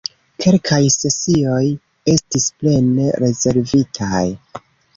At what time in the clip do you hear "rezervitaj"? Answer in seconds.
3.25-4.27